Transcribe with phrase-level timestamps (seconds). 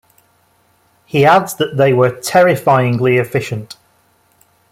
[1.05, 3.77] He adds that they were terrifyingly efficient.